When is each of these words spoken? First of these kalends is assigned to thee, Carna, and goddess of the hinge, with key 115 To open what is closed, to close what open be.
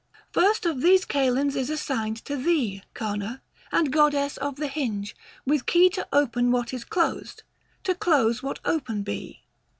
First 0.31 0.65
of 0.65 0.81
these 0.81 1.05
kalends 1.05 1.55
is 1.55 1.69
assigned 1.69 2.17
to 2.25 2.35
thee, 2.35 2.81
Carna, 2.95 3.39
and 3.71 3.93
goddess 3.93 4.35
of 4.37 4.55
the 4.55 4.67
hinge, 4.67 5.15
with 5.45 5.67
key 5.67 5.89
115 5.93 6.03
To 6.03 6.09
open 6.17 6.51
what 6.51 6.73
is 6.73 6.83
closed, 6.83 7.43
to 7.83 7.93
close 7.93 8.41
what 8.41 8.57
open 8.65 9.03
be. 9.03 9.43